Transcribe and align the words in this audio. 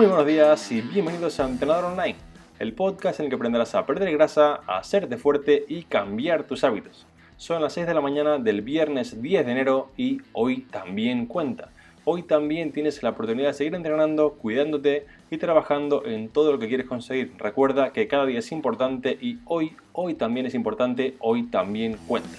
Muy 0.00 0.06
buenos 0.06 0.26
días 0.26 0.72
y 0.72 0.80
bienvenidos 0.80 1.38
a 1.40 1.46
Entrenador 1.46 1.84
Online, 1.84 2.16
el 2.58 2.72
podcast 2.72 3.20
en 3.20 3.26
el 3.26 3.30
que 3.30 3.36
aprenderás 3.36 3.74
a 3.74 3.84
perder 3.84 4.10
grasa, 4.12 4.60
a 4.66 4.78
hacerte 4.78 5.18
fuerte 5.18 5.66
y 5.68 5.82
cambiar 5.82 6.44
tus 6.44 6.64
hábitos. 6.64 7.06
Son 7.36 7.60
las 7.60 7.74
6 7.74 7.86
de 7.86 7.92
la 7.92 8.00
mañana 8.00 8.38
del 8.38 8.62
viernes 8.62 9.20
10 9.20 9.44
de 9.44 9.52
enero 9.52 9.90
y 9.98 10.22
hoy 10.32 10.62
también 10.70 11.26
cuenta. 11.26 11.68
Hoy 12.06 12.22
también 12.22 12.72
tienes 12.72 13.02
la 13.02 13.10
oportunidad 13.10 13.48
de 13.48 13.52
seguir 13.52 13.74
entrenando, 13.74 14.38
cuidándote 14.40 15.04
y 15.30 15.36
trabajando 15.36 16.06
en 16.06 16.30
todo 16.30 16.50
lo 16.50 16.58
que 16.58 16.68
quieres 16.68 16.86
conseguir. 16.86 17.34
Recuerda 17.36 17.92
que 17.92 18.08
cada 18.08 18.24
día 18.24 18.38
es 18.38 18.52
importante 18.52 19.18
y 19.20 19.40
hoy, 19.44 19.76
hoy 19.92 20.14
también 20.14 20.46
es 20.46 20.54
importante, 20.54 21.14
hoy 21.18 21.42
también 21.42 21.98
cuenta. 22.08 22.38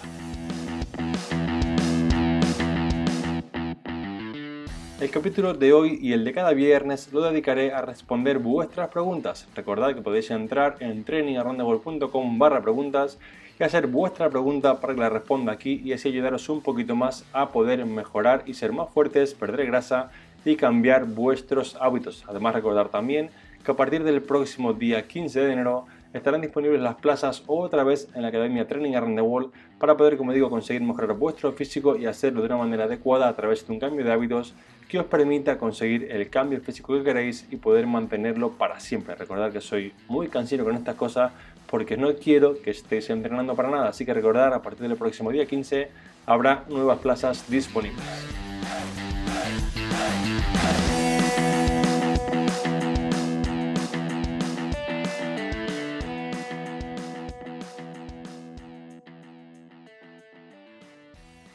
El 5.01 5.09
capítulo 5.09 5.55
de 5.55 5.73
hoy 5.73 5.97
y 5.99 6.13
el 6.13 6.23
de 6.23 6.31
cada 6.31 6.53
viernes 6.53 7.11
lo 7.11 7.23
dedicaré 7.23 7.73
a 7.73 7.81
responder 7.81 8.37
vuestras 8.37 8.89
preguntas. 8.89 9.47
Recordad 9.55 9.95
que 9.95 10.01
podéis 10.03 10.29
entrar 10.29 10.75
en 10.79 11.03
trainingarrondebol.com 11.03 12.37
barra 12.37 12.61
preguntas 12.61 13.17
y 13.59 13.63
hacer 13.63 13.87
vuestra 13.87 14.29
pregunta 14.29 14.79
para 14.79 14.93
que 14.93 14.99
la 14.99 15.09
responda 15.09 15.53
aquí 15.53 15.81
y 15.83 15.93
así 15.93 16.09
ayudaros 16.09 16.47
un 16.49 16.61
poquito 16.61 16.95
más 16.95 17.25
a 17.33 17.49
poder 17.49 17.83
mejorar 17.83 18.43
y 18.45 18.53
ser 18.53 18.73
más 18.73 18.91
fuertes, 18.91 19.33
perder 19.33 19.65
grasa 19.65 20.11
y 20.45 20.55
cambiar 20.55 21.05
vuestros 21.05 21.75
hábitos. 21.81 22.23
Además 22.27 22.53
recordar 22.53 22.89
también 22.89 23.31
que 23.65 23.71
a 23.71 23.75
partir 23.75 24.03
del 24.03 24.21
próximo 24.21 24.73
día 24.73 25.07
15 25.07 25.39
de 25.39 25.51
enero 25.51 25.87
estarán 26.13 26.41
disponibles 26.41 26.81
las 26.81 26.95
plazas 26.95 27.43
otra 27.47 27.83
vez 27.83 28.09
en 28.13 28.21
la 28.21 28.29
Academia 28.29 28.67
Training 28.67 28.95
Around 28.95 29.15
the 29.15 29.21
World 29.21 29.51
para 29.79 29.95
poder, 29.97 30.17
como 30.17 30.33
digo, 30.33 30.49
conseguir 30.49 30.81
mejorar 30.81 31.15
vuestro 31.17 31.51
físico 31.53 31.95
y 31.95 32.05
hacerlo 32.05 32.41
de 32.41 32.47
una 32.47 32.57
manera 32.57 32.83
adecuada 32.85 33.27
a 33.27 33.35
través 33.35 33.65
de 33.65 33.73
un 33.73 33.79
cambio 33.79 34.03
de 34.03 34.11
hábitos 34.11 34.53
que 34.87 34.99
os 34.99 35.05
permita 35.05 35.57
conseguir 35.57 36.11
el 36.11 36.29
cambio 36.29 36.59
físico 36.59 36.93
que 36.93 37.03
queréis 37.03 37.47
y 37.49 37.55
poder 37.55 37.87
mantenerlo 37.87 38.51
para 38.51 38.79
siempre. 38.79 39.15
Recordad 39.15 39.51
que 39.51 39.61
soy 39.61 39.93
muy 40.07 40.27
cansino 40.27 40.65
con 40.65 40.75
estas 40.75 40.95
cosas 40.95 41.31
porque 41.69 41.95
no 41.95 42.13
quiero 42.15 42.61
que 42.61 42.71
estéis 42.71 43.09
entrenando 43.09 43.55
para 43.55 43.69
nada, 43.69 43.89
así 43.89 44.05
que 44.05 44.13
recordad, 44.13 44.53
a 44.53 44.61
partir 44.61 44.87
del 44.87 44.97
próximo 44.97 45.31
día 45.31 45.45
15 45.45 45.89
habrá 46.25 46.65
nuevas 46.67 46.99
plazas 46.99 47.49
disponibles. 47.49 48.03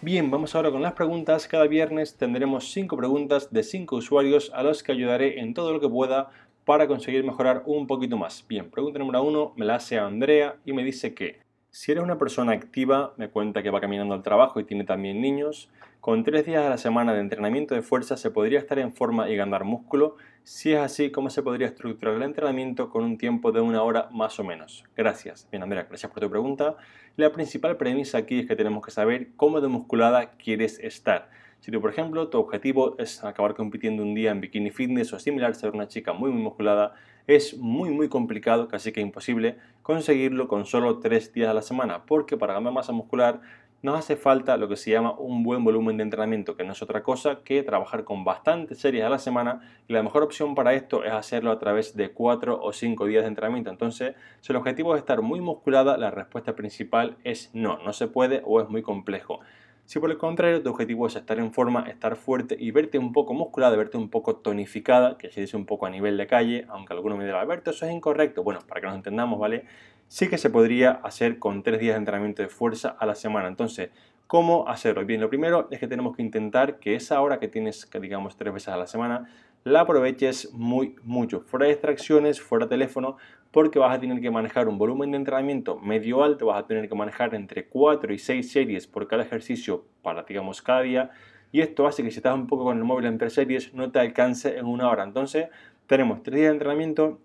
Bien, 0.06 0.30
vamos 0.30 0.54
ahora 0.54 0.70
con 0.70 0.82
las 0.82 0.92
preguntas. 0.92 1.48
Cada 1.48 1.66
viernes 1.66 2.16
tendremos 2.16 2.70
5 2.70 2.96
preguntas 2.96 3.52
de 3.52 3.64
5 3.64 3.96
usuarios 3.96 4.52
a 4.54 4.62
los 4.62 4.84
que 4.84 4.92
ayudaré 4.92 5.40
en 5.40 5.52
todo 5.52 5.72
lo 5.72 5.80
que 5.80 5.88
pueda 5.88 6.30
para 6.64 6.86
conseguir 6.86 7.24
mejorar 7.24 7.64
un 7.66 7.88
poquito 7.88 8.16
más. 8.16 8.46
Bien, 8.46 8.70
pregunta 8.70 9.00
número 9.00 9.24
1 9.24 9.54
me 9.56 9.64
la 9.64 9.74
hace 9.74 9.98
Andrea 9.98 10.58
y 10.64 10.74
me 10.74 10.84
dice 10.84 11.12
que 11.12 11.40
si 11.70 11.90
eres 11.90 12.04
una 12.04 12.18
persona 12.18 12.52
activa, 12.52 13.14
me 13.16 13.30
cuenta 13.30 13.64
que 13.64 13.70
va 13.70 13.80
caminando 13.80 14.14
al 14.14 14.22
trabajo 14.22 14.60
y 14.60 14.64
tiene 14.64 14.84
también 14.84 15.20
niños, 15.20 15.70
con 16.00 16.22
3 16.22 16.46
días 16.46 16.64
a 16.64 16.70
la 16.70 16.78
semana 16.78 17.12
de 17.12 17.18
entrenamiento 17.18 17.74
de 17.74 17.82
fuerza 17.82 18.16
se 18.16 18.30
podría 18.30 18.60
estar 18.60 18.78
en 18.78 18.92
forma 18.92 19.28
y 19.28 19.34
ganar 19.34 19.64
músculo. 19.64 20.18
Si 20.48 20.72
es 20.72 20.78
así, 20.78 21.10
¿cómo 21.10 21.28
se 21.28 21.42
podría 21.42 21.66
estructurar 21.66 22.14
el 22.14 22.22
entrenamiento 22.22 22.88
con 22.88 23.02
un 23.02 23.18
tiempo 23.18 23.50
de 23.50 23.60
una 23.60 23.82
hora 23.82 24.08
más 24.12 24.38
o 24.38 24.44
menos? 24.44 24.84
Gracias. 24.96 25.48
Bien, 25.50 25.64
Andrea, 25.64 25.86
gracias 25.88 26.12
por 26.12 26.20
tu 26.20 26.30
pregunta. 26.30 26.76
La 27.16 27.32
principal 27.32 27.76
premisa 27.76 28.18
aquí 28.18 28.38
es 28.38 28.46
que 28.46 28.54
tenemos 28.54 28.84
que 28.84 28.92
saber 28.92 29.30
cómo 29.34 29.60
de 29.60 29.66
musculada 29.66 30.36
quieres 30.36 30.78
estar. 30.78 31.30
Si 31.58 31.72
tú, 31.72 31.80
por 31.80 31.90
ejemplo, 31.90 32.28
tu 32.28 32.38
objetivo 32.38 32.94
es 33.00 33.24
acabar 33.24 33.56
compitiendo 33.56 34.04
un 34.04 34.14
día 34.14 34.30
en 34.30 34.40
bikini 34.40 34.70
fitness 34.70 35.12
o 35.14 35.18
similar, 35.18 35.56
ser 35.56 35.72
una 35.72 35.88
chica 35.88 36.12
muy, 36.12 36.30
muy 36.30 36.42
musculada, 36.42 36.94
es 37.26 37.58
muy, 37.58 37.90
muy 37.90 38.08
complicado, 38.08 38.68
casi 38.68 38.92
que 38.92 39.00
imposible, 39.00 39.58
conseguirlo 39.82 40.46
con 40.46 40.64
solo 40.64 41.00
3 41.00 41.32
días 41.32 41.48
a 41.48 41.54
la 41.54 41.62
semana, 41.62 42.06
porque 42.06 42.36
para 42.36 42.54
ganar 42.54 42.72
masa 42.72 42.92
muscular 42.92 43.40
nos 43.82 43.98
hace 43.98 44.16
falta 44.16 44.56
lo 44.56 44.68
que 44.68 44.76
se 44.76 44.90
llama 44.90 45.12
un 45.12 45.42
buen 45.42 45.62
volumen 45.62 45.96
de 45.96 46.02
entrenamiento, 46.02 46.56
que 46.56 46.64
no 46.64 46.72
es 46.72 46.82
otra 46.82 47.02
cosa 47.02 47.40
que 47.44 47.62
trabajar 47.62 48.04
con 48.04 48.24
bastantes 48.24 48.78
series 48.78 49.04
a 49.04 49.08
la 49.08 49.18
semana 49.18 49.60
y 49.86 49.92
la 49.92 50.02
mejor 50.02 50.22
opción 50.22 50.54
para 50.54 50.74
esto 50.74 51.04
es 51.04 51.12
hacerlo 51.12 51.50
a 51.50 51.58
través 51.58 51.94
de 51.96 52.10
4 52.10 52.60
o 52.62 52.72
5 52.72 53.06
días 53.06 53.22
de 53.22 53.28
entrenamiento. 53.28 53.70
Entonces, 53.70 54.14
si 54.40 54.52
el 54.52 54.56
objetivo 54.56 54.94
es 54.94 55.00
estar 55.00 55.22
muy 55.22 55.40
musculada, 55.40 55.96
la 55.96 56.10
respuesta 56.10 56.56
principal 56.56 57.16
es 57.22 57.50
no, 57.54 57.78
no 57.84 57.92
se 57.92 58.08
puede 58.08 58.42
o 58.44 58.60
es 58.60 58.68
muy 58.68 58.82
complejo. 58.82 59.40
Si 59.86 60.00
por 60.00 60.10
el 60.10 60.18
contrario 60.18 60.60
tu 60.64 60.70
objetivo 60.70 61.06
es 61.06 61.14
estar 61.14 61.38
en 61.38 61.52
forma, 61.52 61.82
estar 61.88 62.16
fuerte 62.16 62.56
y 62.58 62.72
verte 62.72 62.98
un 62.98 63.12
poco 63.12 63.34
musculada, 63.34 63.76
verte 63.76 63.96
un 63.96 64.10
poco 64.10 64.34
tonificada, 64.34 65.16
que 65.16 65.30
se 65.30 65.40
dice 65.40 65.56
un 65.56 65.64
poco 65.64 65.86
a 65.86 65.90
nivel 65.90 66.16
de 66.16 66.26
calle, 66.26 66.66
aunque 66.68 66.92
alguno 66.92 67.16
me 67.16 67.24
dirá, 67.24 67.40
Alberto, 67.40 67.70
eso 67.70 67.86
es 67.86 67.92
incorrecto. 67.92 68.42
Bueno, 68.42 68.58
para 68.66 68.80
que 68.80 68.88
nos 68.88 68.96
entendamos, 68.96 69.38
¿vale? 69.38 69.64
Sí 70.08 70.28
que 70.28 70.38
se 70.38 70.50
podría 70.50 70.92
hacer 70.92 71.38
con 71.38 71.62
tres 71.64 71.80
días 71.80 71.94
de 71.94 71.98
entrenamiento 71.98 72.42
de 72.42 72.48
fuerza 72.48 72.96
a 72.98 73.06
la 73.06 73.16
semana. 73.16 73.48
Entonces, 73.48 73.90
¿cómo 74.28 74.68
hacerlo? 74.68 75.04
Bien, 75.04 75.20
lo 75.20 75.28
primero 75.28 75.66
es 75.70 75.80
que 75.80 75.88
tenemos 75.88 76.14
que 76.14 76.22
intentar 76.22 76.78
que 76.78 76.94
esa 76.94 77.20
hora 77.20 77.40
que 77.40 77.48
tienes, 77.48 77.86
que 77.86 77.98
digamos 77.98 78.36
tres 78.36 78.54
veces 78.54 78.68
a 78.68 78.76
la 78.76 78.86
semana, 78.86 79.28
la 79.64 79.80
aproveches 79.80 80.52
muy 80.52 80.94
mucho, 81.02 81.40
fuera 81.40 81.66
de 81.66 81.72
distracciones, 81.72 82.40
fuera 82.40 82.66
de 82.66 82.70
teléfono, 82.70 83.16
porque 83.50 83.80
vas 83.80 83.96
a 83.96 84.00
tener 84.00 84.20
que 84.20 84.30
manejar 84.30 84.68
un 84.68 84.78
volumen 84.78 85.10
de 85.10 85.16
entrenamiento 85.16 85.80
medio 85.80 86.22
alto, 86.22 86.46
vas 86.46 86.62
a 86.62 86.66
tener 86.68 86.88
que 86.88 86.94
manejar 86.94 87.34
entre 87.34 87.66
4 87.66 88.14
y 88.14 88.18
6 88.18 88.52
series 88.52 88.86
por 88.86 89.08
cada 89.08 89.24
ejercicio 89.24 89.84
para, 90.02 90.22
digamos, 90.22 90.62
cada 90.62 90.82
día, 90.82 91.10
y 91.50 91.62
esto 91.62 91.84
hace 91.84 92.04
que 92.04 92.12
si 92.12 92.18
estás 92.18 92.34
un 92.34 92.46
poco 92.46 92.62
con 92.62 92.78
el 92.78 92.84
móvil 92.84 93.06
entre 93.06 93.28
series 93.28 93.74
no 93.74 93.90
te 93.90 93.98
alcance 93.98 94.56
en 94.56 94.66
una 94.66 94.88
hora. 94.88 95.02
Entonces, 95.02 95.48
tenemos 95.88 96.22
3 96.22 96.36
días 96.36 96.48
de 96.50 96.52
entrenamiento 96.52 97.18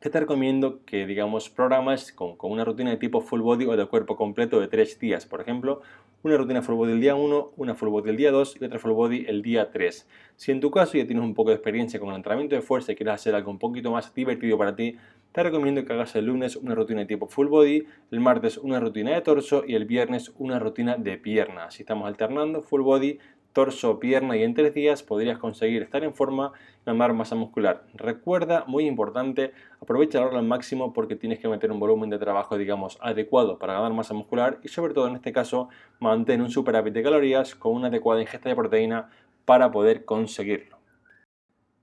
te 0.00 0.20
recomiendo 0.20 0.84
que, 0.84 1.06
digamos, 1.06 1.50
programas 1.50 2.12
con, 2.12 2.36
una 2.40 2.64
rutina 2.64 2.90
de 2.90 2.98
tipo 2.98 3.20
full 3.20 3.40
body 3.40 3.66
o 3.66 3.76
de 3.76 3.86
cuerpo 3.86 4.16
completo 4.16 4.60
de 4.60 4.68
3 4.68 4.98
días. 5.00 5.26
Por 5.26 5.40
ejemplo, 5.40 5.82
una 6.22 6.36
rutina 6.36 6.62
full 6.62 6.76
body 6.76 6.92
el 6.92 7.00
día 7.00 7.16
1, 7.16 7.52
una 7.56 7.74
full 7.74 7.88
body 7.88 8.10
el 8.10 8.16
día 8.16 8.30
2 8.30 8.58
y 8.60 8.64
otra 8.64 8.78
full 8.78 8.92
body 8.92 9.26
el 9.26 9.42
día 9.42 9.70
3. 9.72 10.08
Si 10.36 10.52
en 10.52 10.60
tu 10.60 10.70
caso 10.70 10.96
ya 10.96 11.06
tienes 11.06 11.24
un 11.24 11.34
poco 11.34 11.50
de 11.50 11.56
experiencia 11.56 11.98
con 11.98 12.10
el 12.10 12.16
entrenamiento 12.16 12.54
de 12.54 12.62
fuerza 12.62 12.92
y 12.92 12.94
quieres 12.94 13.14
hacer 13.14 13.34
algo 13.34 13.50
un 13.50 13.58
poquito 13.58 13.90
más 13.90 14.14
divertido 14.14 14.56
para 14.56 14.76
ti, 14.76 14.96
te 15.32 15.42
recomiendo 15.42 15.84
que 15.84 15.92
hagas 15.92 16.14
el 16.14 16.26
lunes 16.26 16.56
una 16.56 16.74
rutina 16.74 17.00
de 17.00 17.06
tipo 17.06 17.26
full 17.26 17.48
body, 17.48 17.86
el 18.12 18.20
martes 18.20 18.56
una 18.56 18.80
rutina 18.80 19.12
de 19.12 19.20
torso 19.20 19.64
y 19.66 19.74
el 19.74 19.84
viernes 19.84 20.32
una 20.38 20.60
rutina 20.60 20.96
de 20.96 21.18
pierna. 21.18 21.70
Si 21.70 21.82
estamos 21.82 22.06
alternando 22.06 22.62
full 22.62 22.82
body, 22.82 23.18
torso, 23.58 23.98
pierna 23.98 24.36
y 24.36 24.44
en 24.44 24.54
tres 24.54 24.72
días 24.72 25.02
podrías 25.02 25.36
conseguir 25.36 25.82
estar 25.82 26.04
en 26.04 26.14
forma 26.14 26.52
y 26.80 26.86
ganar 26.86 27.12
masa 27.12 27.34
muscular. 27.34 27.82
Recuerda, 27.92 28.62
muy 28.68 28.86
importante, 28.86 29.52
aprovecha 29.82 30.20
la 30.20 30.26
hora 30.26 30.38
al 30.38 30.44
máximo 30.44 30.92
porque 30.92 31.16
tienes 31.16 31.40
que 31.40 31.48
meter 31.48 31.72
un 31.72 31.80
volumen 31.80 32.08
de 32.08 32.20
trabajo, 32.20 32.56
digamos, 32.56 32.98
adecuado 33.00 33.58
para 33.58 33.72
ganar 33.72 33.92
masa 33.92 34.14
muscular 34.14 34.60
y 34.62 34.68
sobre 34.68 34.94
todo 34.94 35.08
en 35.08 35.16
este 35.16 35.32
caso 35.32 35.70
mantén 35.98 36.40
un 36.40 36.50
superávit 36.50 36.94
de 36.94 37.02
calorías 37.02 37.56
con 37.56 37.74
una 37.74 37.88
adecuada 37.88 38.20
ingesta 38.20 38.48
de 38.48 38.54
proteína 38.54 39.10
para 39.44 39.72
poder 39.72 40.04
conseguirlo. 40.04 40.78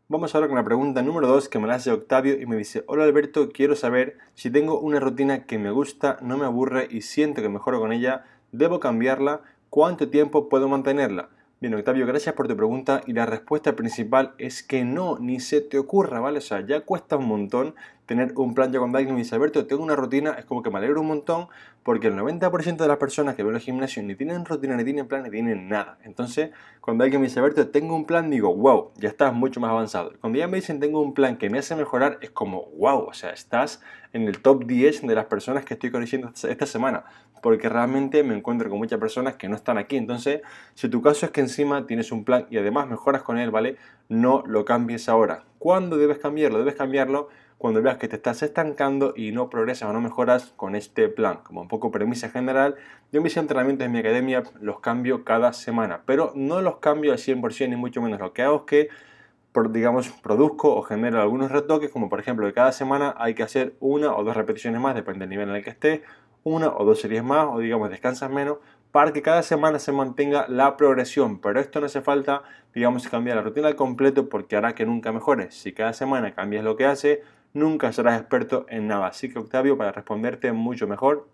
Vamos 0.08 0.34
ahora 0.34 0.48
con 0.48 0.56
la 0.56 0.64
pregunta 0.64 1.02
número 1.02 1.28
2 1.28 1.50
que 1.50 1.60
me 1.60 1.68
la 1.68 1.76
hace 1.76 1.92
Octavio 1.92 2.40
y 2.40 2.46
me 2.46 2.56
dice, 2.56 2.86
hola 2.88 3.04
Alberto, 3.04 3.50
quiero 3.50 3.76
saber 3.76 4.18
si 4.34 4.50
tengo 4.50 4.80
una 4.80 5.02
rutina 5.02 5.46
que 5.46 5.60
me 5.60 5.72
gusta, 5.72 6.20
no 6.22 6.38
me 6.38 6.46
aburre 6.46 6.88
y 6.90 7.02
siento 7.02 7.42
que 7.42 7.50
mejoro 7.50 7.82
con 7.82 7.92
ella, 7.92 8.24
¿debo 8.54 8.80
cambiarla? 8.80 9.42
¿Cuánto 9.70 10.10
tiempo 10.10 10.48
puedo 10.48 10.70
mantenerla? 10.70 11.35
Bien, 11.62 11.74
Octavio, 11.74 12.06
gracias 12.06 12.36
por 12.36 12.50
tu 12.50 12.58
pregunta 12.58 13.00
y 13.08 13.14
la 13.14 13.26
respuesta 13.26 13.78
principal 13.78 14.34
es 14.38 14.62
que 14.62 14.84
no, 14.84 15.18
ni 15.20 15.40
se 15.40 15.62
te 15.62 15.80
ocurra, 15.80 16.20
¿vale? 16.20 16.40
O 16.40 16.42
sea, 16.42 16.66
ya 16.66 16.82
cuesta 16.82 17.16
un 17.16 17.28
montón 17.30 17.76
tener 18.06 18.34
un 18.36 18.54
plan. 18.54 18.72
Ya 18.72 18.80
cuando 18.80 18.98
alguien 18.98 19.16
me 19.16 19.22
dice, 19.22 19.36
Alberto, 19.36 19.66
tengo 19.68 19.84
una 19.84 19.96
rutina, 19.96 20.32
es 20.32 20.46
como 20.46 20.62
que 20.62 20.70
me 20.70 20.78
alegro 20.78 21.02
un 21.02 21.08
montón 21.08 21.48
porque 21.84 22.08
el 22.08 22.16
90% 22.16 22.78
de 22.78 22.88
las 22.88 22.98
personas 22.98 23.36
que 23.36 23.44
ven 23.44 23.56
el 23.56 23.62
gimnasio 23.62 24.02
ni 24.04 24.16
tienen 24.16 24.46
rutina, 24.46 24.76
ni 24.76 24.84
tienen 24.84 25.08
plan, 25.08 25.24
ni 25.24 25.30
tienen 25.30 25.70
nada. 25.70 25.98
Entonces, 26.04 26.50
cuando 26.82 27.04
alguien 27.04 27.22
me 27.22 27.28
dice, 27.28 27.40
Alberto, 27.40 27.68
tengo 27.70 27.96
un 27.96 28.06
plan, 28.06 28.30
digo, 28.30 28.56
wow, 28.56 28.92
ya 28.98 29.10
estás 29.10 29.34
mucho 29.34 29.60
más 29.60 29.72
avanzado. 29.72 30.14
Cuando 30.20 30.40
ya 30.40 30.48
me 30.48 30.58
dicen, 30.58 30.80
tengo 30.80 31.02
un 31.02 31.14
plan 31.14 31.38
que 31.38 31.50
me 31.50 31.60
hace 31.60 31.76
mejorar, 31.76 32.18
es 32.22 32.32
como, 32.32 32.66
wow, 32.78 33.06
o 33.08 33.14
sea, 33.14 33.32
estás 33.32 33.82
en 34.14 34.28
el 34.28 34.40
top 34.40 34.66
10 34.66 35.06
de 35.06 35.16
las 35.16 35.26
personas 35.26 35.66
que 35.66 35.76
estoy 35.76 35.92
conociendo 35.92 36.32
esta 36.34 36.66
semana 36.66 37.06
porque 37.46 37.70
realmente 37.70 38.24
me 38.24 38.36
encuentro 38.36 38.72
con 38.72 38.80
muchas 38.80 39.00
personas 39.00 39.36
que 39.36 39.48
no 39.48 39.56
están 39.56 39.78
aquí. 39.78 39.98
Entonces, 39.98 40.42
si 40.74 40.90
tu 40.90 41.04
caso 41.04 41.28
es 41.28 41.32
que 41.32 41.42
encima 41.42 41.86
tienes 41.86 42.12
un 42.12 42.24
plan 42.24 42.48
y 42.50 42.58
además 42.58 42.88
mejoras 42.88 43.22
con 43.22 43.38
él, 43.38 43.52
¿vale? 43.52 43.78
No 44.10 44.42
lo 44.48 44.66
cambies 44.66 45.08
ahora. 45.10 45.44
¿Cuándo 45.60 45.96
debes 45.96 46.18
cambiarlo? 46.18 46.58
Debes 46.58 46.74
cambiarlo 46.74 47.30
cuando 47.58 47.82
veas 47.82 47.98
que 47.98 48.08
te 48.08 48.18
estás 48.18 48.44
estancando 48.44 49.14
y 49.16 49.32
no 49.32 49.50
progresas 49.50 49.90
o 49.90 49.94
no 49.94 50.02
mejoras 50.02 50.54
con 50.56 50.76
este 50.76 51.10
plan. 51.10 51.40
Como 51.44 51.62
un 51.62 51.68
poco 51.68 51.92
premisa 51.92 52.30
general, 52.30 52.76
yo 53.12 53.22
mis 53.22 53.38
entrenamientos 53.38 53.86
en 53.86 53.92
mi 53.92 54.00
academia 54.00 54.44
los 54.60 54.80
cambio 54.80 55.24
cada 55.24 55.54
semana, 55.54 56.02
pero 56.06 56.32
no 56.36 56.62
los 56.62 56.78
cambio 56.78 57.12
al 57.12 57.18
100% 57.18 57.70
ni 57.70 57.76
mucho 57.76 58.02
menos. 58.02 58.20
Lo 58.20 58.34
que 58.34 58.42
hago 58.42 58.58
es 58.58 58.64
que 58.64 58.90
digamos, 59.70 60.10
produzco 60.10 60.76
o 60.76 60.82
genero 60.82 61.22
algunos 61.22 61.52
retoques, 61.52 61.90
como 61.90 62.10
por 62.10 62.20
ejemplo 62.20 62.46
que 62.46 62.54
cada 62.54 62.72
semana 62.72 63.16
hay 63.18 63.34
que 63.36 63.44
hacer 63.44 63.76
una 63.80 64.14
o 64.14 64.24
dos 64.24 64.36
repeticiones 64.36 64.82
más, 64.82 64.96
depende 64.96 65.20
del 65.20 65.30
nivel 65.30 65.50
en 65.50 65.56
el 65.56 65.64
que 65.64 65.70
esté, 65.70 66.04
una 66.44 66.68
o 66.76 66.84
dos 66.84 67.00
series 67.00 67.24
más 67.24 67.48
o 67.50 67.60
digamos 67.60 67.90
descansas 67.90 68.30
menos 68.30 68.58
para 68.92 69.12
que 69.12 69.22
cada 69.22 69.44
semana 69.44 69.80
se 69.80 69.92
mantenga 69.92 70.46
la 70.48 70.78
progresión. 70.78 71.40
Pero 71.42 71.60
esto 71.60 71.82
no 71.82 71.88
hace 71.88 72.02
falta, 72.02 72.44
digamos, 72.74 73.08
cambiar 73.10 73.36
la 73.36 73.44
rutina 73.44 73.68
al 73.68 73.76
completo 73.76 74.30
porque 74.30 74.56
hará 74.56 74.74
que 74.74 74.86
nunca 74.86 75.12
mejores. 75.12 75.54
Si 75.54 75.74
cada 75.74 75.92
semana 75.92 76.34
cambias 76.34 76.64
lo 76.64 76.78
que 76.78 76.86
hace, 76.86 77.22
nunca 77.56 77.92
serás 77.92 78.22
experto 78.22 78.68
en 78.70 78.88
nada. 78.88 79.08
Así 79.08 79.34
que 79.34 79.40
Octavio, 79.40 79.76
para 79.76 79.92
responderte 79.92 80.52
mucho 80.52 80.88
mejor, 80.88 81.28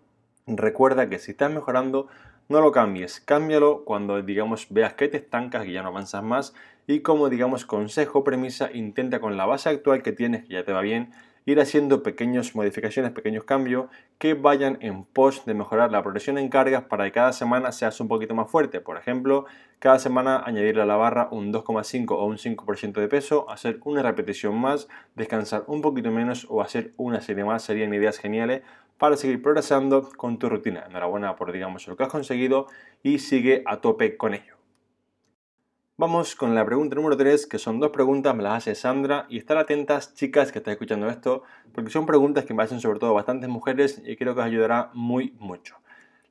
recuerda 0.46 1.10
que 1.10 1.18
si 1.18 1.32
estás 1.32 1.52
mejorando, 1.52 2.08
no 2.48 2.62
lo 2.62 2.72
cambies, 2.72 3.20
cámbialo 3.20 3.84
cuando 3.84 4.22
digamos 4.22 4.68
veas 4.70 4.94
que 4.94 5.08
te 5.08 5.18
estancas, 5.18 5.66
y 5.66 5.72
ya 5.72 5.82
no 5.82 5.88
avanzas 5.88 6.22
más 6.22 6.54
y 6.86 7.00
como 7.00 7.28
digamos 7.28 7.64
consejo, 7.64 8.24
premisa, 8.24 8.70
intenta 8.72 9.20
con 9.20 9.36
la 9.36 9.46
base 9.46 9.68
actual 9.68 10.02
que 10.02 10.12
tienes, 10.12 10.44
que 10.44 10.54
ya 10.54 10.64
te 10.64 10.72
va 10.72 10.80
bien, 10.80 11.12
ir 11.44 11.60
haciendo 11.60 12.02
pequeñas 12.02 12.54
modificaciones, 12.54 13.12
pequeños 13.12 13.44
cambios 13.44 13.86
que 14.18 14.34
vayan 14.34 14.78
en 14.80 15.04
pos 15.04 15.44
de 15.44 15.54
mejorar 15.54 15.90
la 15.90 16.02
progresión 16.02 16.38
en 16.38 16.48
cargas 16.48 16.84
para 16.84 17.04
que 17.04 17.12
cada 17.12 17.32
semana 17.32 17.72
seas 17.72 18.00
un 18.00 18.08
poquito 18.08 18.34
más 18.34 18.50
fuerte. 18.50 18.80
Por 18.80 18.96
ejemplo, 18.96 19.46
cada 19.78 19.98
semana 19.98 20.42
añadirle 20.44 20.82
a 20.82 20.86
la 20.86 20.96
barra 20.96 21.28
un 21.30 21.52
2,5 21.52 22.10
o 22.10 22.24
un 22.24 22.38
5% 22.38 23.00
de 23.00 23.08
peso, 23.08 23.50
hacer 23.50 23.80
una 23.84 24.02
repetición 24.02 24.56
más, 24.56 24.88
descansar 25.14 25.64
un 25.66 25.80
poquito 25.80 26.10
menos 26.10 26.46
o 26.48 26.62
hacer 26.62 26.92
una 26.96 27.20
serie 27.20 27.44
más 27.44 27.62
serían 27.62 27.92
ideas 27.92 28.18
geniales 28.18 28.62
para 28.98 29.16
seguir 29.16 29.42
progresando 29.42 30.08
con 30.16 30.38
tu 30.38 30.48
rutina. 30.48 30.84
Enhorabuena 30.88 31.34
por 31.34 31.50
digamos 31.50 31.88
lo 31.88 31.96
que 31.96 32.04
has 32.04 32.10
conseguido 32.10 32.68
y 33.02 33.18
sigue 33.18 33.62
a 33.66 33.80
tope 33.80 34.16
con 34.16 34.34
ello. 34.34 34.61
Vamos 36.02 36.34
con 36.34 36.52
la 36.56 36.64
pregunta 36.64 36.96
número 36.96 37.16
3, 37.16 37.46
que 37.46 37.60
son 37.60 37.78
dos 37.78 37.92
preguntas, 37.92 38.34
me 38.34 38.42
las 38.42 38.54
hace 38.54 38.74
Sandra, 38.74 39.24
y 39.28 39.38
estar 39.38 39.56
atentas, 39.56 40.14
chicas, 40.14 40.50
que 40.50 40.58
están 40.58 40.72
escuchando 40.72 41.08
esto, 41.08 41.44
porque 41.72 41.92
son 41.92 42.06
preguntas 42.06 42.44
que 42.44 42.54
me 42.54 42.64
hacen 42.64 42.80
sobre 42.80 42.98
todo 42.98 43.14
bastantes 43.14 43.48
mujeres 43.48 44.02
y 44.04 44.16
creo 44.16 44.34
que 44.34 44.40
os 44.40 44.46
ayudará 44.46 44.90
muy 44.94 45.36
mucho. 45.38 45.76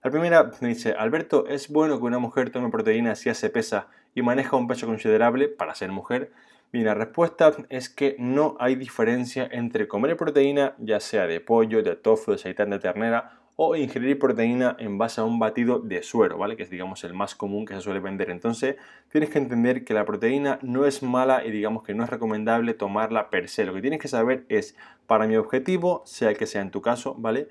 La 0.03 0.11
primera 0.11 0.51
me 0.59 0.67
dice, 0.67 0.91
Alberto, 0.91 1.47
¿es 1.47 1.69
bueno 1.69 1.97
que 1.97 2.03
una 2.03 2.19
mujer 2.19 2.49
tome 2.49 2.69
proteína 2.69 3.15
si 3.15 3.29
hace 3.29 3.49
pesa 3.49 3.87
y 4.13 4.21
maneja 4.23 4.57
un 4.57 4.67
peso 4.67 4.87
considerable 4.87 5.47
para 5.47 5.73
ser 5.73 5.89
mujer? 5.93 6.33
Y 6.73 6.81
la 6.81 6.93
respuesta 6.93 7.53
es 7.69 7.87
que 7.87 8.17
no 8.19 8.57
hay 8.59 8.75
diferencia 8.75 9.47
entre 9.49 9.87
comer 9.87 10.17
proteína, 10.17 10.75
ya 10.79 10.99
sea 10.99 11.27
de 11.27 11.39
pollo, 11.39 11.81
de 11.81 11.95
tofu, 11.95 12.31
de 12.31 12.35
aceitán 12.35 12.71
de 12.71 12.79
ternera 12.79 13.40
o 13.55 13.75
ingerir 13.75 14.17
proteína 14.17 14.75
en 14.79 14.97
base 14.97 15.21
a 15.21 15.23
un 15.23 15.39
batido 15.39 15.79
de 15.79 16.03
suero, 16.03 16.37
¿vale? 16.37 16.55
Que 16.57 16.63
es 16.63 16.69
digamos 16.69 17.03
el 17.03 17.13
más 17.13 17.35
común 17.35 17.65
que 17.65 17.73
se 17.73 17.81
suele 17.81 17.99
vender. 17.99 18.29
Entonces, 18.29 18.75
tienes 19.09 19.29
que 19.29 19.37
entender 19.37 19.83
que 19.83 19.93
la 19.93 20.05
proteína 20.05 20.59
no 20.61 20.85
es 20.85 21.03
mala 21.03 21.45
y 21.45 21.51
digamos 21.51 21.83
que 21.83 21.93
no 21.93 22.03
es 22.03 22.09
recomendable 22.09 22.73
tomarla 22.73 23.29
per 23.29 23.49
se. 23.49 23.65
Lo 23.65 23.73
que 23.73 23.81
tienes 23.81 23.99
que 23.99 24.07
saber 24.07 24.45
es, 24.49 24.75
para 25.07 25.27
mi 25.27 25.35
objetivo, 25.35 26.01
sea 26.05 26.33
que 26.33 26.47
sea 26.47 26.61
en 26.61 26.71
tu 26.71 26.81
caso, 26.81 27.15
¿vale? 27.17 27.47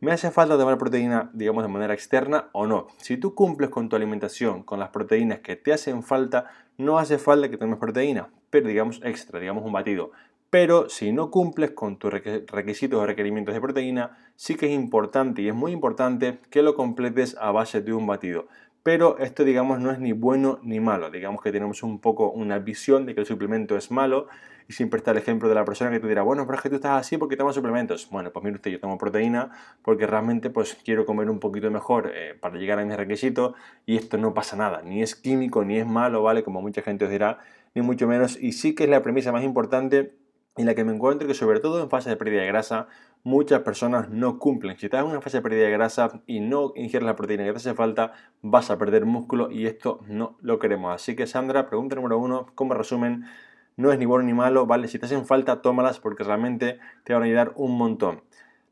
¿Me 0.00 0.10
hace 0.10 0.32
falta 0.32 0.58
tomar 0.58 0.78
proteína, 0.78 1.30
digamos, 1.32 1.62
de 1.62 1.68
manera 1.68 1.94
externa 1.94 2.48
o 2.50 2.66
no? 2.66 2.88
Si 2.96 3.16
tú 3.16 3.36
cumples 3.36 3.70
con 3.70 3.88
tu 3.88 3.94
alimentación, 3.94 4.64
con 4.64 4.80
las 4.80 4.88
proteínas 4.88 5.38
que 5.38 5.54
te 5.54 5.72
hacen 5.72 6.02
falta, 6.02 6.50
no 6.76 6.98
hace 6.98 7.18
falta 7.18 7.48
que 7.48 7.56
tomes 7.56 7.78
proteína, 7.78 8.28
pero 8.50 8.66
digamos 8.66 9.00
extra, 9.04 9.38
digamos 9.38 9.64
un 9.64 9.70
batido. 9.70 10.10
Pero 10.52 10.90
si 10.90 11.12
no 11.12 11.30
cumples 11.30 11.70
con 11.70 11.96
tus 11.96 12.12
requisitos 12.12 13.00
o 13.00 13.06
requerimientos 13.06 13.54
de 13.54 13.60
proteína, 13.62 14.18
sí 14.36 14.54
que 14.54 14.66
es 14.66 14.72
importante 14.72 15.40
y 15.40 15.48
es 15.48 15.54
muy 15.54 15.72
importante 15.72 16.40
que 16.50 16.60
lo 16.60 16.74
completes 16.74 17.38
a 17.40 17.52
base 17.52 17.80
de 17.80 17.94
un 17.94 18.06
batido. 18.06 18.48
Pero 18.82 19.16
esto, 19.16 19.44
digamos, 19.44 19.80
no 19.80 19.90
es 19.90 19.98
ni 19.98 20.12
bueno 20.12 20.58
ni 20.62 20.78
malo. 20.78 21.10
Digamos 21.10 21.40
que 21.40 21.52
tenemos 21.52 21.82
un 21.82 22.00
poco 22.00 22.30
una 22.30 22.58
visión 22.58 23.06
de 23.06 23.14
que 23.14 23.20
el 23.22 23.26
suplemento 23.26 23.78
es 23.78 23.90
malo 23.90 24.26
y 24.68 24.74
siempre 24.74 24.98
está 24.98 25.12
el 25.12 25.16
ejemplo 25.16 25.48
de 25.48 25.54
la 25.54 25.64
persona 25.64 25.90
que 25.90 26.00
te 26.00 26.06
dirá, 26.06 26.20
bueno, 26.20 26.44
pero 26.44 26.58
es 26.58 26.62
que 26.62 26.68
tú 26.68 26.74
estás 26.74 27.00
así 27.00 27.16
porque 27.16 27.38
tomas 27.38 27.54
suplementos. 27.54 28.06
Bueno, 28.10 28.30
pues 28.30 28.44
mire 28.44 28.56
usted, 28.56 28.72
yo 28.72 28.78
tomo 28.78 28.98
proteína 28.98 29.52
porque 29.80 30.06
realmente 30.06 30.50
pues 30.50 30.76
quiero 30.84 31.06
comer 31.06 31.30
un 31.30 31.40
poquito 31.40 31.70
mejor 31.70 32.12
eh, 32.14 32.36
para 32.38 32.58
llegar 32.58 32.78
a 32.78 32.84
mis 32.84 32.98
requisitos 32.98 33.54
y 33.86 33.96
esto 33.96 34.18
no 34.18 34.34
pasa 34.34 34.54
nada. 34.58 34.82
Ni 34.82 35.00
es 35.00 35.16
químico, 35.16 35.64
ni 35.64 35.78
es 35.78 35.86
malo, 35.86 36.22
¿vale? 36.22 36.44
Como 36.44 36.60
mucha 36.60 36.82
gente 36.82 37.06
os 37.06 37.10
dirá, 37.10 37.38
ni 37.74 37.80
mucho 37.80 38.06
menos. 38.06 38.36
Y 38.38 38.52
sí 38.52 38.74
que 38.74 38.84
es 38.84 38.90
la 38.90 39.02
premisa 39.02 39.32
más 39.32 39.44
importante 39.44 40.20
en 40.56 40.66
la 40.66 40.74
que 40.74 40.84
me 40.84 40.94
encuentro 40.94 41.26
que 41.26 41.34
sobre 41.34 41.60
todo 41.60 41.82
en 41.82 41.90
fase 41.90 42.10
de 42.10 42.16
pérdida 42.16 42.42
de 42.42 42.48
grasa 42.48 42.88
muchas 43.24 43.60
personas 43.60 44.10
no 44.10 44.38
cumplen. 44.38 44.76
Si 44.78 44.86
estás 44.86 45.02
en 45.02 45.10
una 45.10 45.20
fase 45.20 45.38
de 45.38 45.42
pérdida 45.42 45.64
de 45.64 45.70
grasa 45.70 46.22
y 46.26 46.40
no 46.40 46.72
ingieres 46.76 47.06
la 47.06 47.16
proteína 47.16 47.44
que 47.44 47.52
te 47.52 47.58
hace 47.58 47.74
falta, 47.74 48.12
vas 48.42 48.70
a 48.70 48.78
perder 48.78 49.06
músculo 49.06 49.50
y 49.50 49.66
esto 49.66 50.00
no 50.08 50.36
lo 50.40 50.58
queremos. 50.58 50.94
Así 50.94 51.16
que 51.16 51.26
Sandra, 51.26 51.68
pregunta 51.68 51.96
número 51.96 52.18
uno, 52.18 52.46
como 52.54 52.74
resumen, 52.74 53.24
no 53.76 53.92
es 53.92 53.98
ni 53.98 54.06
bueno 54.06 54.24
ni 54.24 54.34
malo, 54.34 54.66
¿vale? 54.66 54.88
Si 54.88 54.98
te 54.98 55.06
hacen 55.06 55.26
falta, 55.26 55.62
tómalas 55.62 56.00
porque 56.00 56.24
realmente 56.24 56.78
te 57.04 57.14
van 57.14 57.22
a 57.22 57.26
ayudar 57.26 57.52
un 57.56 57.78
montón. 57.78 58.22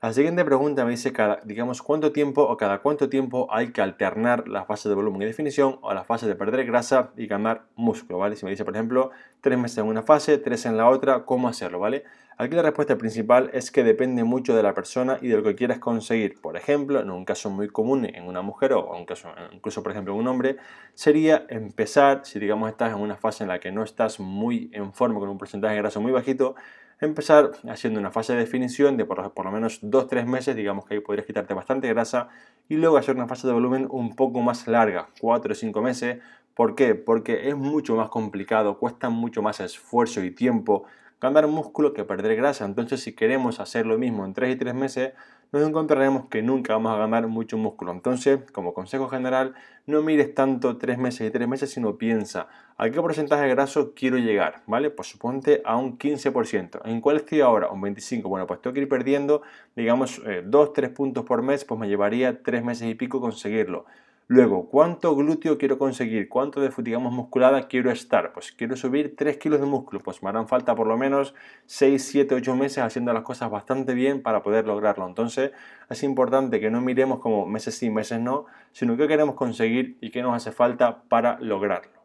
La 0.02 0.14
siguiente 0.14 0.46
pregunta 0.46 0.86
me 0.86 0.92
dice, 0.92 1.12
cada, 1.12 1.42
digamos, 1.44 1.82
cuánto 1.82 2.10
tiempo 2.10 2.40
o 2.40 2.56
cada 2.56 2.78
cuánto 2.78 3.10
tiempo 3.10 3.48
hay 3.50 3.70
que 3.70 3.82
alternar 3.82 4.48
la 4.48 4.64
fase 4.64 4.88
de 4.88 4.94
volumen 4.94 5.20
y 5.20 5.26
definición 5.26 5.78
o 5.82 5.92
la 5.92 6.04
fase 6.04 6.26
de 6.26 6.34
perder 6.34 6.64
grasa 6.64 7.10
y 7.18 7.26
ganar 7.26 7.66
músculo, 7.76 8.16
¿vale? 8.16 8.34
Si 8.34 8.46
me 8.46 8.50
dice, 8.50 8.64
por 8.64 8.74
ejemplo, 8.74 9.10
tres 9.42 9.58
meses 9.58 9.76
en 9.76 9.84
una 9.84 10.02
fase, 10.02 10.38
tres 10.38 10.64
en 10.64 10.78
la 10.78 10.88
otra, 10.88 11.26
¿cómo 11.26 11.48
hacerlo, 11.48 11.80
¿vale? 11.80 12.04
Aquí 12.38 12.56
la 12.56 12.62
respuesta 12.62 12.96
principal 12.96 13.50
es 13.52 13.70
que 13.70 13.84
depende 13.84 14.24
mucho 14.24 14.56
de 14.56 14.62
la 14.62 14.72
persona 14.72 15.18
y 15.20 15.28
de 15.28 15.36
lo 15.36 15.42
que 15.42 15.54
quieras 15.54 15.80
conseguir. 15.80 16.40
Por 16.40 16.56
ejemplo, 16.56 17.00
en 17.00 17.10
un 17.10 17.26
caso 17.26 17.50
muy 17.50 17.68
común 17.68 18.06
en 18.06 18.26
una 18.26 18.40
mujer 18.40 18.72
o 18.72 18.94
en 18.94 19.00
un 19.00 19.04
caso, 19.04 19.28
incluso 19.52 19.82
por 19.82 19.92
ejemplo 19.92 20.14
en 20.14 20.20
un 20.20 20.28
hombre, 20.28 20.56
sería 20.94 21.44
empezar, 21.50 22.22
si 22.24 22.38
digamos 22.38 22.70
estás 22.70 22.94
en 22.94 23.00
una 23.00 23.16
fase 23.16 23.44
en 23.44 23.48
la 23.48 23.60
que 23.60 23.70
no 23.70 23.82
estás 23.82 24.18
muy 24.18 24.70
en 24.72 24.94
forma 24.94 25.20
con 25.20 25.28
un 25.28 25.36
porcentaje 25.36 25.74
de 25.74 25.82
grasa 25.82 26.00
muy 26.00 26.12
bajito, 26.12 26.54
empezar 27.00 27.52
haciendo 27.68 27.98
una 27.98 28.10
fase 28.10 28.34
de 28.34 28.40
definición 28.40 28.96
de 28.96 29.04
por, 29.04 29.44
lo 29.44 29.50
menos 29.50 29.82
2-3 29.82 30.26
meses, 30.26 30.54
digamos 30.54 30.86
que 30.86 30.94
ahí 30.94 31.00
podrías 31.00 31.26
quitarte 31.26 31.54
bastante 31.54 31.88
grasa, 31.88 32.28
y 32.68 32.76
luego 32.76 32.96
hacer 32.96 33.16
una 33.16 33.26
fase 33.26 33.46
de 33.46 33.52
volumen 33.52 33.88
un 33.90 34.14
poco 34.14 34.40
más 34.40 34.66
larga, 34.68 35.08
4 35.20 35.52
o 35.52 35.54
5 35.54 35.82
meses. 35.82 36.18
¿Por 36.54 36.74
qué? 36.74 36.94
Porque 36.94 37.48
es 37.48 37.56
mucho 37.56 37.96
más 37.96 38.10
complicado, 38.10 38.78
cuesta 38.78 39.08
mucho 39.08 39.42
más 39.42 39.60
esfuerzo 39.60 40.22
y 40.22 40.30
tiempo 40.30 40.84
ganar 41.20 41.46
músculo 41.46 41.92
que 41.92 42.04
perder 42.04 42.36
grasa. 42.36 42.64
Entonces, 42.64 43.02
si 43.02 43.14
queremos 43.14 43.60
hacer 43.60 43.86
lo 43.86 43.98
mismo 43.98 44.24
en 44.24 44.32
3 44.32 44.54
y 44.54 44.58
3 44.58 44.74
meses, 44.74 45.12
nos 45.52 45.66
encontraremos 45.66 46.26
que 46.26 46.42
nunca 46.42 46.74
vamos 46.74 46.92
a 46.92 46.98
ganar 46.98 47.26
mucho 47.26 47.58
músculo. 47.58 47.92
Entonces, 47.92 48.40
como 48.52 48.72
consejo 48.72 49.08
general, 49.08 49.54
no 49.86 50.02
mires 50.02 50.34
tanto 50.34 50.78
3 50.78 50.98
meses 50.98 51.28
y 51.28 51.30
3 51.30 51.48
meses, 51.48 51.70
sino 51.70 51.96
piensa 51.98 52.48
a 52.76 52.88
qué 52.90 53.00
porcentaje 53.00 53.42
de 53.42 53.50
graso 53.50 53.92
quiero 53.94 54.16
llegar, 54.18 54.62
¿vale? 54.66 54.90
Pues 54.90 55.08
suponte 55.08 55.62
a 55.64 55.76
un 55.76 55.98
15%. 55.98 56.80
¿En 56.84 57.00
cuál 57.00 57.16
estoy 57.16 57.40
ahora? 57.40 57.70
Un 57.70 57.82
25%. 57.82 58.22
Bueno, 58.22 58.46
pues 58.46 58.60
tengo 58.60 58.74
que 58.74 58.80
ir 58.80 58.88
perdiendo, 58.88 59.42
digamos, 59.74 60.22
2-3 60.24 60.84
eh, 60.84 60.88
puntos 60.90 61.24
por 61.24 61.42
mes, 61.42 61.64
pues 61.64 61.80
me 61.80 61.88
llevaría 61.88 62.42
3 62.42 62.64
meses 62.64 62.88
y 62.88 62.94
pico 62.94 63.20
conseguirlo. 63.20 63.86
Luego, 64.32 64.68
¿cuánto 64.68 65.16
glúteo 65.16 65.58
quiero 65.58 65.76
conseguir? 65.76 66.28
¿Cuánto 66.28 66.60
de, 66.60 66.70
digamos, 66.84 67.12
musculada 67.12 67.66
quiero 67.66 67.90
estar? 67.90 68.32
Pues 68.32 68.52
quiero 68.52 68.76
subir 68.76 69.16
3 69.16 69.38
kilos 69.38 69.58
de 69.58 69.66
músculo. 69.66 70.00
Pues 70.04 70.22
me 70.22 70.28
harán 70.28 70.46
falta 70.46 70.76
por 70.76 70.86
lo 70.86 70.96
menos 70.96 71.34
6, 71.66 72.00
7, 72.00 72.36
8 72.36 72.54
meses 72.54 72.78
haciendo 72.78 73.12
las 73.12 73.24
cosas 73.24 73.50
bastante 73.50 73.92
bien 73.92 74.22
para 74.22 74.40
poder 74.44 74.68
lograrlo. 74.68 75.04
Entonces, 75.08 75.50
es 75.88 76.04
importante 76.04 76.60
que 76.60 76.70
no 76.70 76.80
miremos 76.80 77.18
como 77.18 77.44
meses 77.44 77.74
sí, 77.74 77.90
meses 77.90 78.20
no, 78.20 78.46
sino 78.70 78.96
qué 78.96 79.08
queremos 79.08 79.34
conseguir 79.34 79.98
y 80.00 80.12
qué 80.12 80.22
nos 80.22 80.36
hace 80.36 80.52
falta 80.52 81.02
para 81.08 81.40
lograrlo. 81.40 81.99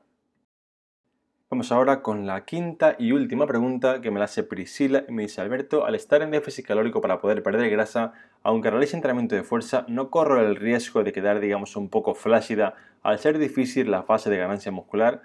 Vamos 1.55 1.71
ahora 1.71 2.01
con 2.01 2.27
la 2.27 2.43
quinta 2.43 2.97
y 2.99 3.13
última 3.13 3.47
pregunta 3.47 4.01
que 4.01 4.11
me 4.11 4.19
la 4.19 4.25
hace 4.25 4.43
Priscila 4.43 5.05
y 5.07 5.13
me 5.13 5.21
dice 5.21 5.39
Alberto, 5.39 5.85
al 5.85 5.95
estar 5.95 6.21
en 6.21 6.31
déficit 6.31 6.65
calórico 6.65 6.99
para 6.99 7.21
poder 7.21 7.43
perder 7.43 7.69
grasa, 7.69 8.11
aunque 8.43 8.69
realice 8.69 8.97
entrenamiento 8.97 9.35
de 9.35 9.43
fuerza, 9.43 9.85
no 9.87 10.09
corro 10.09 10.45
el 10.45 10.57
riesgo 10.57 11.05
de 11.05 11.13
quedar 11.13 11.39
digamos 11.39 11.77
un 11.77 11.87
poco 11.87 12.13
flácida 12.13 12.75
al 13.03 13.19
ser 13.19 13.37
difícil 13.37 13.89
la 13.89 14.03
fase 14.03 14.29
de 14.29 14.35
ganancia 14.35 14.69
muscular. 14.73 15.21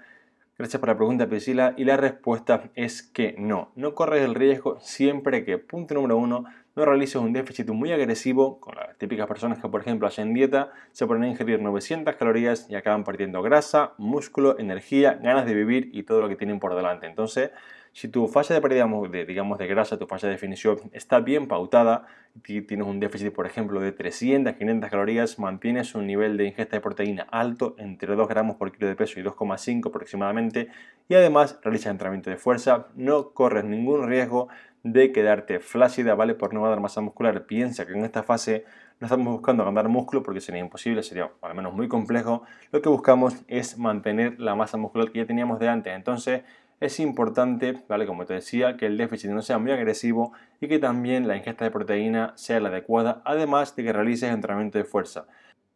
Gracias 0.57 0.79
por 0.79 0.89
la 0.89 0.97
pregunta 0.97 1.27
Priscila 1.27 1.73
y 1.77 1.85
la 1.85 1.97
respuesta 1.97 2.69
es 2.75 3.01
que 3.01 3.35
no, 3.37 3.71
no 3.75 3.95
corres 3.95 4.23
el 4.23 4.35
riesgo 4.35 4.79
siempre 4.79 5.43
que, 5.43 5.57
punto 5.57 5.95
número 5.95 6.17
uno, 6.17 6.43
no 6.75 6.85
realices 6.85 7.15
un 7.15 7.33
déficit 7.33 7.69
muy 7.69 7.91
agresivo, 7.91 8.59
con 8.59 8.75
las 8.75 8.97
típicas 8.97 9.27
personas 9.27 9.59
que 9.59 9.67
por 9.67 9.81
ejemplo 9.81 10.07
hacen 10.07 10.33
dieta, 10.33 10.71
se 10.91 11.07
ponen 11.07 11.23
a 11.23 11.27
ingerir 11.29 11.61
900 11.61 12.15
calorías 12.15 12.69
y 12.69 12.75
acaban 12.75 13.03
perdiendo 13.03 13.41
grasa, 13.41 13.93
músculo, 13.97 14.59
energía, 14.59 15.19
ganas 15.21 15.45
de 15.45 15.53
vivir 15.53 15.89
y 15.93 16.03
todo 16.03 16.21
lo 16.21 16.29
que 16.29 16.35
tienen 16.35 16.59
por 16.59 16.75
delante. 16.75 17.07
Entonces, 17.07 17.51
si 17.93 18.07
tu 18.07 18.27
fase 18.27 18.53
de 18.53 18.61
pérdida 18.61 18.87
de, 19.09 19.25
digamos, 19.25 19.57
de 19.57 19.67
grasa, 19.67 19.97
tu 19.97 20.07
fase 20.07 20.27
de 20.27 20.33
definición 20.33 20.77
está 20.93 21.19
bien 21.19 21.47
pautada, 21.47 22.07
tienes 22.41 22.87
un 22.87 22.99
déficit, 22.99 23.33
por 23.33 23.45
ejemplo, 23.45 23.81
de 23.81 23.91
300, 23.91 24.53
500 24.53 24.89
calorías, 24.89 25.39
mantienes 25.39 25.93
un 25.95 26.07
nivel 26.07 26.37
de 26.37 26.45
ingesta 26.45 26.77
de 26.77 26.81
proteína 26.81 27.27
alto, 27.29 27.75
entre 27.77 28.15
2 28.15 28.27
gramos 28.27 28.55
por 28.55 28.71
kilo 28.71 28.87
de 28.87 28.95
peso 28.95 29.19
y 29.19 29.23
2,5 29.23 29.89
aproximadamente, 29.89 30.69
y 31.09 31.15
además 31.15 31.59
realizas 31.63 31.91
entrenamiento 31.91 32.29
de 32.29 32.37
fuerza, 32.37 32.87
no 32.95 33.31
corres 33.31 33.65
ningún 33.65 34.07
riesgo 34.07 34.47
de 34.83 35.11
quedarte 35.11 35.59
flácida, 35.59 36.15
¿vale? 36.15 36.33
Por 36.33 36.53
no 36.53 36.63
ganar 36.63 36.79
masa 36.79 37.01
muscular. 37.01 37.45
Piensa 37.45 37.85
que 37.85 37.93
en 37.93 38.03
esta 38.03 38.23
fase 38.23 38.65
no 38.99 39.05
estamos 39.05 39.31
buscando 39.33 39.63
ganar 39.63 39.89
músculo 39.89 40.23
porque 40.23 40.41
sería 40.41 40.61
imposible, 40.61 41.03
sería 41.03 41.31
al 41.41 41.55
menos 41.55 41.73
muy 41.73 41.87
complejo. 41.87 42.43
Lo 42.71 42.81
que 42.81 42.89
buscamos 42.89 43.35
es 43.47 43.77
mantener 43.77 44.39
la 44.39 44.55
masa 44.55 44.77
muscular 44.77 45.11
que 45.11 45.19
ya 45.19 45.25
teníamos 45.25 45.59
de 45.59 45.69
antes. 45.69 45.93
Entonces 45.93 46.41
es 46.81 46.99
importante, 46.99 47.81
¿vale? 47.87 48.07
Como 48.07 48.25
te 48.25 48.33
decía, 48.33 48.75
que 48.75 48.87
el 48.87 48.97
déficit 48.97 49.29
no 49.29 49.43
sea 49.43 49.59
muy 49.59 49.71
agresivo 49.71 50.33
y 50.59 50.67
que 50.67 50.79
también 50.79 51.27
la 51.27 51.37
ingesta 51.37 51.63
de 51.63 51.71
proteína 51.71 52.33
sea 52.35 52.59
la 52.59 52.69
adecuada, 52.69 53.21
además 53.23 53.75
de 53.75 53.83
que 53.83 53.93
realices 53.93 54.31
entrenamiento 54.31 54.79
de 54.79 54.83
fuerza. 54.83 55.27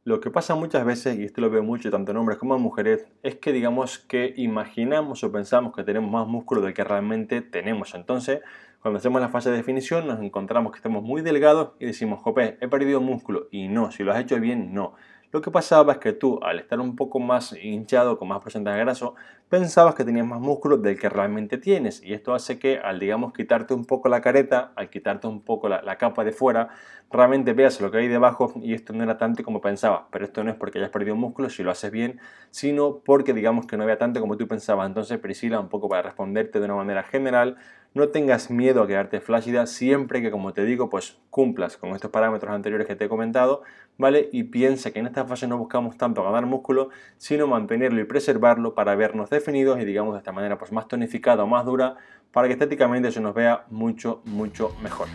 Lo 0.03 0.19
que 0.19 0.31
pasa 0.31 0.55
muchas 0.55 0.83
veces, 0.83 1.17
y 1.17 1.23
esto 1.23 1.41
lo 1.41 1.49
veo 1.49 1.63
mucho 1.63 1.91
tanto 1.91 2.11
en 2.11 2.17
hombres 2.17 2.37
como 2.39 2.55
en 2.55 2.61
mujeres, 2.61 3.07
es 3.23 3.35
que 3.35 3.51
digamos 3.53 3.99
que 3.99 4.33
imaginamos 4.35 5.23
o 5.23 5.31
pensamos 5.31 5.75
que 5.75 5.83
tenemos 5.83 6.11
más 6.11 6.27
músculo 6.27 6.61
del 6.61 6.73
que 6.73 6.83
realmente 6.83 7.41
tenemos. 7.41 7.93
Entonces, 7.93 8.41
cuando 8.81 8.97
hacemos 8.97 9.21
la 9.21 9.29
fase 9.29 9.51
de 9.51 9.57
definición, 9.57 10.07
nos 10.07 10.19
encontramos 10.21 10.71
que 10.71 10.77
estamos 10.77 11.03
muy 11.03 11.21
delgados 11.21 11.73
y 11.79 11.85
decimos, 11.85 12.19
jope, 12.21 12.57
he 12.61 12.67
perdido 12.67 12.99
músculo. 12.99 13.47
Y 13.51 13.67
no, 13.67 13.91
si 13.91 14.03
lo 14.03 14.11
has 14.11 14.19
hecho 14.19 14.39
bien, 14.39 14.73
no. 14.73 14.93
Lo 15.31 15.41
que 15.41 15.51
pasaba 15.51 15.93
es 15.93 15.99
que 15.99 16.13
tú, 16.13 16.39
al 16.41 16.59
estar 16.59 16.79
un 16.79 16.95
poco 16.95 17.19
más 17.19 17.53
hinchado, 17.61 18.17
con 18.17 18.27
más 18.27 18.41
porcentaje 18.41 18.77
de 18.77 18.85
graso, 18.85 19.15
pensabas 19.49 19.95
que 19.95 20.03
tenías 20.03 20.25
más 20.25 20.39
músculo 20.39 20.77
del 20.77 20.97
que 20.99 21.09
realmente 21.09 21.57
tienes. 21.57 22.01
Y 22.03 22.13
esto 22.13 22.33
hace 22.33 22.57
que 22.57 22.79
al, 22.79 22.99
digamos, 22.99 23.33
quitarte 23.33 23.73
un 23.73 23.85
poco 23.85 24.09
la 24.09 24.21
careta, 24.21 24.71
al 24.75 24.89
quitarte 24.89 25.27
un 25.27 25.41
poco 25.41 25.67
la, 25.69 25.97
capa 25.97 26.23
de 26.23 26.31
fuera, 26.31 26.69
realmente 27.11 27.53
veas 27.53 27.79
lo 27.81 27.91
que 27.91 27.97
hay 27.97 28.07
debajo 28.07 28.53
y 28.61 28.73
esto 28.73 28.93
no 28.93 29.03
era 29.03 29.17
tanto 29.17 29.43
como 29.43 29.61
pensabas. 29.61 30.03
Pero 30.11 30.25
esto 30.25 30.43
no 30.43 30.51
es 30.51 30.57
porque 30.57 30.79
hayas 30.79 30.89
perdido 30.91 31.15
músculo, 31.15 31.49
si 31.49 31.63
lo 31.63 31.71
haces 31.71 31.91
bien, 31.91 32.19
sino 32.51 32.99
porque 32.99 33.33
digamos 33.33 33.67
que 33.67 33.77
no 33.77 33.83
había 33.83 33.97
tanto 33.97 34.21
como 34.21 34.37
tú 34.37 34.47
pensabas. 34.47 34.87
Entonces, 34.87 35.19
Priscila, 35.19 35.59
un 35.59 35.69
poco 35.69 35.89
para 35.89 36.03
responderte 36.03 36.59
de 36.59 36.65
una 36.65 36.75
manera 36.75 37.03
general, 37.03 37.57
no 37.95 38.09
tengas 38.09 38.51
miedo 38.51 38.83
a 38.83 38.87
quedarte 38.87 39.21
flácida 39.21 39.65
siempre 39.65 40.21
que, 40.21 40.29
como 40.29 40.53
te 40.53 40.65
digo, 40.65 40.89
pues 40.89 41.17
cumplas 41.29 41.77
con 41.77 41.91
estos 41.91 42.11
parámetros 42.11 42.53
anteriores 42.53 42.85
que 42.85 42.95
te 42.97 43.05
he 43.05 43.09
comentado, 43.09 43.63
¿vale? 43.97 44.29
Y 44.33 44.43
piensa 44.43 44.91
que 44.91 44.99
en 44.99 45.07
esta 45.07 45.25
fase 45.25 45.47
no 45.47 45.57
buscamos 45.57 45.97
tanto 45.97 46.21
ganar 46.21 46.45
músculo, 46.45 46.89
sino 47.17 47.47
mantenerlo 47.47 48.01
y 48.01 48.03
preservarlo 48.03 48.75
para 48.75 48.95
vernos 48.95 49.29
definidos 49.29 49.79
y, 49.79 49.85
digamos, 49.85 50.13
de 50.13 50.19
esta 50.19 50.33
manera 50.33 50.57
pues 50.57 50.73
más 50.73 50.89
tonificada 50.89 51.45
o 51.45 51.47
más 51.47 51.65
dura 51.65 51.95
para 52.33 52.47
que 52.47 52.53
estéticamente 52.53 53.13
se 53.13 53.21
nos 53.21 53.33
vea 53.33 53.63
mucho, 53.69 54.21
mucho 54.25 54.75
mejor. 54.83 55.07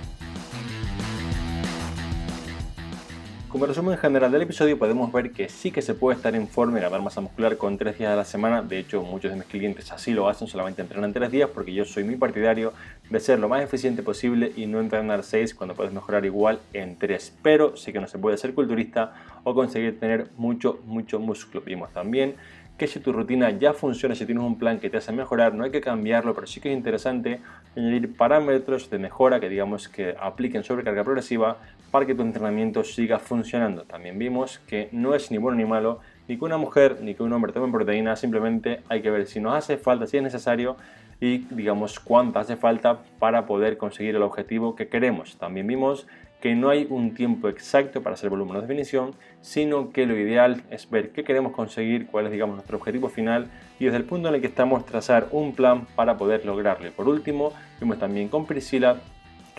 Como 3.51 3.67
resumen 3.67 3.99
general 3.99 4.31
del 4.31 4.43
episodio 4.43 4.79
podemos 4.79 5.11
ver 5.11 5.33
que 5.33 5.49
sí 5.49 5.73
que 5.73 5.83
se 5.83 5.95
puede 5.95 6.17
estar 6.17 6.37
en 6.37 6.47
forma 6.47 6.79
y 6.79 6.83
ganar 6.83 7.03
masa 7.03 7.21
muscular 7.21 7.57
con 7.57 7.77
3 7.77 7.99
días 7.99 8.13
a 8.13 8.15
la 8.15 8.25
semana. 8.25 8.63
De 8.63 8.79
hecho, 8.79 9.03
muchos 9.03 9.33
de 9.33 9.37
mis 9.37 9.47
clientes 9.47 9.91
así 9.91 10.13
lo 10.13 10.29
hacen, 10.29 10.47
solamente 10.47 10.83
entrenan 10.83 11.13
3 11.13 11.33
días 11.33 11.51
porque 11.53 11.75
yo 11.75 11.85
soy 11.85 12.05
muy 12.05 12.15
partidario 12.15 12.73
de 13.11 13.19
ser 13.19 13.41
lo 13.41 13.49
más 13.49 13.61
eficiente 13.65 14.05
posible 14.05 14.53
y 14.55 14.67
no 14.67 14.79
entrenar 14.79 15.25
6 15.25 15.57
cuando 15.57 15.75
puedes 15.75 15.93
mejorar 15.93 16.25
igual 16.25 16.61
en 16.73 16.97
3. 16.97 17.39
Pero 17.43 17.77
sí 17.77 17.93
que 17.93 17.99
no 17.99 18.07
se 18.07 18.19
puede 18.19 18.37
ser 18.37 18.55
culturista 18.55 19.15
o 19.43 19.53
conseguir 19.53 19.99
tener 19.99 20.29
mucho, 20.37 20.79
mucho 20.85 21.19
músculo. 21.19 21.61
Vimos 21.67 21.93
también 21.93 22.37
que 22.79 22.87
si 22.87 23.01
tu 23.01 23.13
rutina 23.13 23.51
ya 23.51 23.75
funciona, 23.75 24.15
si 24.15 24.27
tienes 24.27 24.45
un 24.45 24.59
plan 24.59 24.79
que 24.79 24.89
te 24.89 24.99
hace 24.99 25.13
mejorar, 25.13 25.55
no 25.55 25.65
hay 25.65 25.71
que 25.73 25.81
cambiarlo, 25.81 26.35
pero 26.35 26.47
sí 26.47 26.61
que 26.61 26.71
es 26.71 26.77
interesante 26.77 27.41
añadir 27.77 28.17
parámetros 28.17 28.89
de 28.89 28.99
mejora 28.99 29.41
que 29.41 29.49
digamos 29.49 29.89
que 29.89 30.15
apliquen 30.19 30.63
sobrecarga 30.63 31.05
progresiva 31.05 31.59
para 31.91 32.07
que 32.07 32.15
tu 32.15 32.23
entrenamiento 32.23 32.85
siga 32.85 33.19
funcionando. 33.19 33.83
También 33.83 34.19
vimos 34.19 34.61
que 34.67 34.89
no 34.93 35.15
es 35.15 35.31
ni 35.31 35.39
bueno 35.39 35.57
ni 35.57 35.65
malo 35.65 36.01
ni 36.29 36.39
que 36.39 36.45
una 36.45 36.57
mujer 36.57 36.99
ni 37.03 37.15
que 37.15 37.23
un 37.23 37.33
hombre 37.33 37.53
tomen 37.53 37.73
proteína, 37.73 38.15
simplemente 38.17 38.83
hay 38.89 39.03
que 39.03 39.11
ver 39.11 39.27
si 39.27 39.41
nos 39.41 39.55
hace 39.55 39.77
falta, 39.77 40.07
si 40.07 40.17
es 40.17 40.23
necesario 40.23 40.77
y 41.21 41.39
digamos 41.51 42.01
cuánto 42.01 42.39
hace 42.39 42.57
falta 42.57 43.01
para 43.19 43.47
poder 43.47 43.77
conseguir 43.77 44.17
el 44.17 44.23
objetivo 44.23 44.77
que 44.77 44.89
queremos. 44.89 45.37
También 45.37 45.67
vimos 45.67 46.07
que 46.41 46.55
no 46.55 46.71
hay 46.71 46.87
un 46.89 47.15
tiempo 47.15 47.49
exacto 47.49 48.03
para 48.03 48.15
hacer 48.15 48.31
volumen 48.31 48.55
de 48.55 48.63
definición, 48.63 49.15
sino 49.43 49.91
que 49.91 50.07
lo 50.07 50.17
ideal 50.17 50.63
es 50.71 50.89
ver 50.89 51.11
qué 51.11 51.23
queremos 51.23 51.53
conseguir, 51.53 52.07
cuál 52.07 52.27
es 52.27 52.33
digamos 52.33 52.55
nuestro 52.55 52.79
objetivo 52.79 53.09
final 53.09 53.49
y 53.79 53.85
desde 53.85 53.99
el 53.99 54.05
punto 54.05 54.29
en 54.29 54.37
el 54.37 54.41
que 54.41 54.47
estamos 54.47 54.87
trazar 54.87 55.29
un 55.33 55.53
plan 55.55 55.87
para 55.95 56.17
poder 56.17 56.47
lograrlo. 56.47 56.91
Por 56.93 57.09
último, 57.09 57.53
vimos 57.79 57.99
también 57.99 58.29
con 58.29 58.47
Priscila 58.47 58.97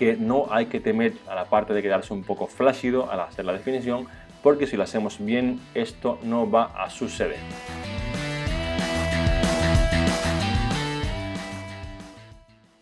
que 0.01 0.17
no 0.17 0.47
hay 0.49 0.65
que 0.65 0.79
temer 0.79 1.13
a 1.27 1.35
la 1.35 1.45
parte 1.45 1.75
de 1.75 1.83
quedarse 1.83 2.11
un 2.11 2.23
poco 2.23 2.47
flácido 2.47 3.11
al 3.11 3.19
hacer 3.19 3.45
la 3.45 3.53
definición, 3.53 4.07
porque 4.41 4.65
si 4.65 4.75
lo 4.75 4.81
hacemos 4.81 5.23
bien 5.23 5.59
esto 5.75 6.17
no 6.23 6.49
va 6.49 6.71
a 6.75 6.89
suceder. 6.89 7.37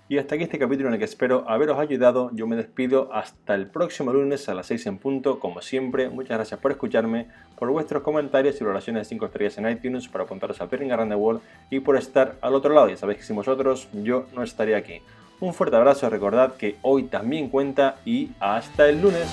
Y 0.07 0.17
hasta 0.17 0.35
aquí 0.35 0.45
este 0.45 0.57
capítulo 0.57 0.87
en 0.87 0.93
el 0.93 0.99
que 0.99 1.03
espero 1.03 1.43
haberos 1.49 1.77
ayudado. 1.77 2.31
Yo 2.33 2.47
me 2.47 2.55
despido 2.55 3.13
hasta 3.13 3.53
el 3.53 3.67
próximo 3.67 4.13
lunes 4.13 4.47
a 4.47 4.53
las 4.53 4.67
6 4.67 4.87
en 4.87 4.97
punto. 4.97 5.41
Como 5.41 5.61
siempre, 5.61 6.07
muchas 6.07 6.37
gracias 6.37 6.61
por 6.61 6.71
escucharme, 6.71 7.27
por 7.57 7.69
vuestros 7.69 8.01
comentarios 8.01 8.61
y 8.61 8.63
valoraciones 8.63 9.01
de 9.01 9.09
5 9.09 9.25
estrellas 9.25 9.57
en 9.57 9.69
iTunes 9.69 10.07
para 10.07 10.23
apuntaros 10.23 10.61
al 10.61 10.69
Pairing 10.69 10.93
Around 10.93 11.41
the 11.69 11.75
y 11.75 11.81
por 11.81 11.97
estar 11.97 12.37
al 12.39 12.55
otro 12.55 12.73
lado. 12.73 12.87
Ya 12.87 12.95
sabéis 12.95 13.19
que 13.19 13.25
sin 13.25 13.35
vosotros 13.35 13.89
yo 13.91 14.25
no 14.33 14.41
estaría 14.41 14.77
aquí. 14.77 15.01
Un 15.41 15.53
fuerte 15.53 15.77
abrazo, 15.77 16.09
recordad 16.09 16.55
que 16.55 16.77
hoy 16.81 17.03
también 17.03 17.49
cuenta 17.49 17.95
y 18.05 18.31
hasta 18.39 18.89
el 18.89 19.01
lunes. 19.01 19.27